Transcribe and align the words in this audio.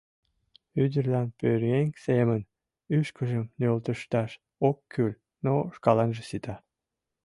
Ӱдырлан 0.83 1.27
пӧръеҥ 1.39 1.89
семын 2.05 2.41
ӱшкыжым 2.97 3.45
нӧлтышташ 3.59 4.31
ок 4.67 4.77
кӱл, 4.91 5.11
но 5.45 5.53
шкаланже 5.75 6.23
сита... 6.29 6.55